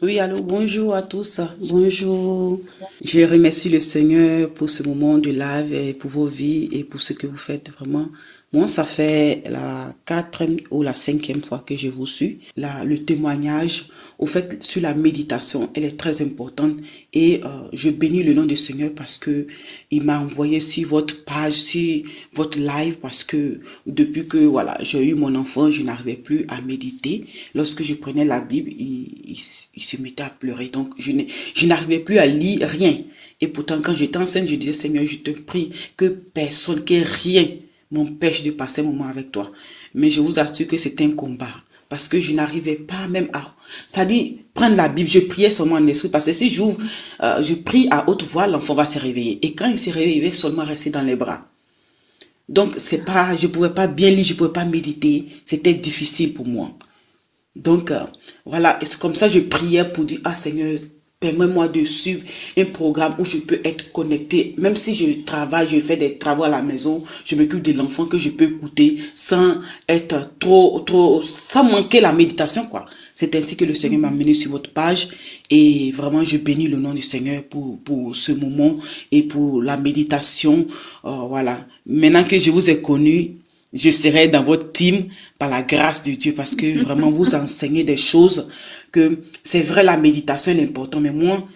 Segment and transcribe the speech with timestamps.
[0.00, 1.40] Oui, allô, bonjour à tous.
[1.58, 2.60] Bonjour.
[3.02, 7.00] Je remercie le Seigneur pour ce moment de live et pour vos vies et pour
[7.00, 8.06] ce que vous faites vraiment.
[8.50, 12.38] Moi, ça fait la quatrième ou la cinquième fois que je vous suis.
[12.56, 16.78] La, le témoignage, au fait, sur la méditation, elle est très importante
[17.12, 19.46] et euh, je bénis le nom du Seigneur parce que
[19.90, 22.02] il m'a envoyé sur votre page, sur
[22.32, 26.62] votre live parce que depuis que voilà, j'ai eu mon enfant, je n'arrivais plus à
[26.62, 27.26] méditer.
[27.54, 29.36] Lorsque je prenais la Bible, il,
[29.88, 30.68] se mettait à pleurer.
[30.68, 32.98] Donc, je n'arrivais plus à lire rien.
[33.40, 37.48] Et pourtant, quand j'étais enceinte, je disais, Seigneur, je te prie que personne, que rien
[37.90, 39.50] m'empêche de passer un moment avec toi.
[39.94, 41.54] Mais je vous assure que c'est un combat.
[41.88, 43.54] Parce que je n'arrivais pas même à...
[43.86, 46.08] Ça dit, prendre la Bible, je priais seulement en esprit.
[46.10, 46.78] Parce que si j'ouvre,
[47.22, 49.38] euh, je prie à haute voix, l'enfant va se réveiller.
[49.42, 51.48] Et quand il s'est réveillé, il va seulement rester dans les bras.
[52.48, 55.26] Donc, c'est pas, je pouvais pas bien lire, je pouvais pas méditer.
[55.44, 56.76] C'était difficile pour moi.
[57.58, 58.00] Donc, euh,
[58.46, 60.78] voilà, c'est comme ça je priais pour dire, ah Seigneur,
[61.20, 62.22] Permets-moi de suivre
[62.56, 64.54] un programme où je peux être connecté.
[64.56, 68.06] Même si je travaille, je fais des travaux à la maison, je m'occupe de l'enfant
[68.06, 69.56] que je peux écouter sans
[69.88, 72.84] être trop, trop, sans manquer la méditation, quoi.
[73.16, 75.08] C'est ainsi que le Seigneur m'a mené sur votre page
[75.50, 78.76] et vraiment je bénis le nom du Seigneur pour, pour ce moment
[79.10, 80.68] et pour la méditation.
[81.04, 81.66] Euh, voilà.
[81.84, 83.38] Maintenant que je vous ai connu,
[83.72, 87.84] je serai dans votre team par la grâce de Dieu parce que vraiment vous enseignez
[87.84, 88.48] des choses
[88.92, 91.46] que c'est vrai, la méditation est importante, mais moi,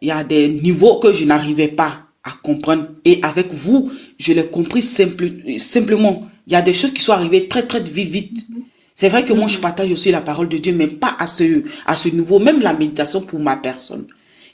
[0.00, 2.88] il y a des niveaux que je n'arrivais pas à comprendre.
[3.04, 6.28] Et avec vous, je l'ai compris simple, simplement.
[6.46, 8.46] Il y a des choses qui sont arrivées très, très vite, vite.
[8.94, 11.62] C'est vrai que moi, je partage aussi la parole de Dieu, mais pas à ce,
[11.86, 14.06] à ce niveau, même la méditation pour ma personne.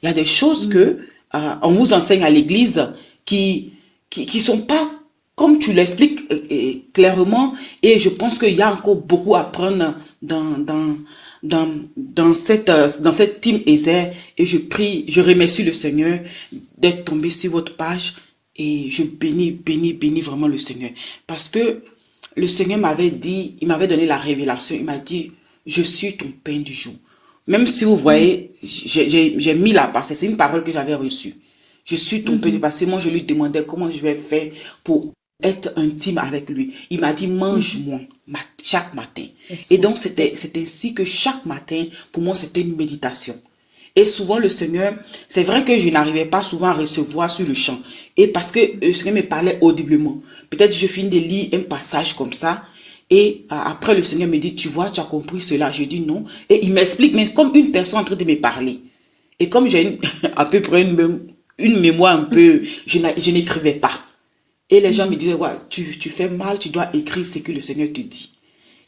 [0.03, 0.99] Il y a des choses que
[1.35, 2.93] euh, on vous enseigne à l'église
[3.25, 3.73] qui,
[4.11, 4.91] qui, qui sont pas
[5.35, 9.45] comme tu l'expliques euh, euh, clairement, et je pense qu'il y a encore beaucoup à
[9.45, 10.97] prendre dans, dans,
[11.43, 16.21] dans, dans cette, euh, dans cette team Ezer et je prie, je remercie le Seigneur
[16.77, 18.15] d'être tombé sur votre page
[18.57, 20.91] et je bénis, bénis, bénis vraiment le Seigneur.
[21.27, 21.83] Parce que
[22.37, 25.33] le Seigneur m'avait dit, il m'avait donné la révélation, il m'a dit,
[25.67, 26.95] je suis ton pain du jour.
[27.47, 31.35] Même si vous voyez, j'ai mis la part, c'est une parole que j'avais reçue.
[31.85, 32.61] Je suis ton pain du jour.
[32.61, 34.53] Parce que moi, je lui demandais comment je vais faire
[34.85, 36.75] pour être intime avec lui.
[36.91, 38.01] Il m'a dit, mange-moi
[38.63, 39.27] chaque matin.
[39.70, 43.35] Et donc, c'était ainsi que chaque matin, pour moi, c'était une méditation.
[43.95, 44.95] Et souvent, le Seigneur,
[45.29, 47.79] c'est vrai que je n'arrivais pas souvent à recevoir sur le champ.
[48.17, 50.23] Et parce que le Seigneur me parlait audiblement.
[50.48, 52.63] Peut-être je finis de lire un passage comme ça.
[53.11, 55.70] Et euh, après, le Seigneur me dit, tu vois, tu as compris cela?
[55.70, 56.24] Je dis non.
[56.48, 58.80] Et il m'explique, mais comme une personne en train de me parler.
[59.39, 59.98] Et comme j'ai
[60.36, 61.20] à peu près une,
[61.59, 64.01] une mémoire un peu, je n'écrivais pas.
[64.73, 67.53] Et les gens me disaient, ouais, tu, tu fais mal, tu dois écrire ce que
[67.53, 68.33] le Seigneur te dit.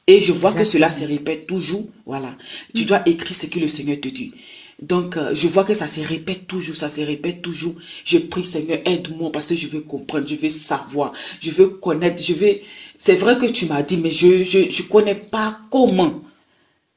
[0.06, 1.84] Et je vois que cela se répète toujours.
[2.06, 2.34] Voilà.
[2.74, 2.86] Tu mm.
[2.86, 4.32] dois écrire ce que le Seigneur te dit.
[4.80, 7.74] Donc, euh, je vois que ça se répète toujours, ça se répète toujours.
[8.06, 12.22] Je prie, Seigneur, aide-moi parce que je veux comprendre, je veux savoir, je veux connaître,
[12.22, 12.56] je veux...
[12.96, 16.22] C'est vrai que tu m'as dit, mais je ne je, connais pas comment.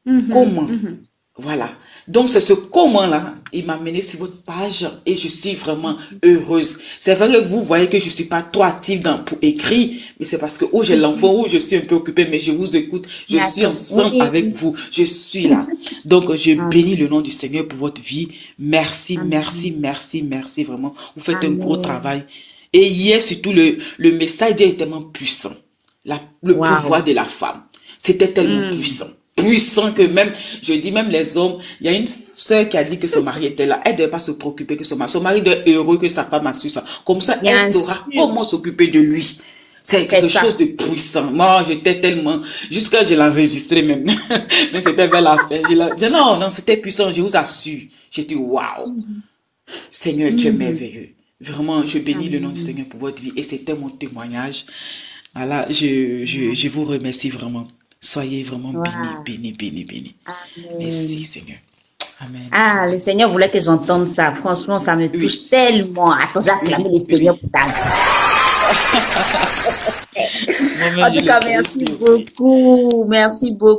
[0.08, 0.28] Mm-hmm.
[0.30, 0.68] comment?
[0.68, 0.98] Mm-hmm.
[1.40, 1.70] Voilà.
[2.08, 6.80] Donc, c'est ce comment-là, il m'a mené sur votre page et je suis vraiment heureuse.
[7.00, 10.26] C'est vrai que vous voyez que je suis pas trop active dans, pour écrire, mais
[10.26, 12.76] c'est parce que où j'ai l'enfant, où je suis un peu occupée, mais je vous
[12.76, 15.68] écoute, je suis ensemble avec vous, je suis là.
[16.06, 18.30] Donc, je bénis le nom du Seigneur pour votre vie.
[18.58, 20.96] Merci, merci, merci, merci vraiment.
[21.16, 22.26] Vous faites un gros travail.
[22.74, 25.54] Et hier, surtout, le, le message est tellement puissant.
[26.04, 27.64] La, le pouvoir de la femme.
[28.00, 28.72] C'était tellement mm.
[28.72, 32.78] puissant puissant que même, je dis même les hommes, il y a une sœur qui
[32.78, 34.98] a dit que son mari était là, elle ne devait pas se préoccuper que son
[34.98, 36.84] mari, son mari doit être heureux que sa femme a su ça.
[37.06, 39.38] Comme ça, elle saura comment s'occuper de lui.
[39.84, 41.32] C'est quelque chose de puissant.
[41.32, 44.04] Moi, j'étais tellement, jusqu'à je l'ai enregistré même.
[44.74, 45.62] Mais c'était vers la fin.
[45.70, 47.84] Je non, non, c'était puissant, je vous assure.
[48.12, 48.98] J'ai dit, waouh.
[49.90, 50.58] Seigneur, tu es mm-hmm.
[50.58, 51.10] merveilleux.
[51.40, 53.32] Vraiment, je bénis le nom du Seigneur pour votre vie.
[53.38, 54.66] Et c'était mon témoignage.
[55.34, 57.66] Voilà, je, je, je vous remercie vraiment.
[58.00, 58.84] Soyez vraiment
[59.26, 60.16] bénis, bénis, bénis, bénis.
[60.80, 61.58] Merci Seigneur.
[62.20, 62.50] Amen.
[62.52, 64.32] Ah, le Seigneur voulait que j'entende ça.
[64.32, 66.12] Franchement, ça me touche tellement.
[66.12, 67.60] Attends, j'acclame le Seigneur pour ta
[71.00, 73.06] En tout cas, merci beaucoup.
[73.08, 73.76] Merci beaucoup.